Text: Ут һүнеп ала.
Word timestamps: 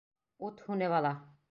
Ут 0.47 0.65
һүнеп 0.71 0.99
ала. 1.03 1.17